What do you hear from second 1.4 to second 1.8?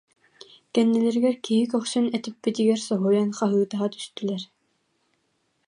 киһи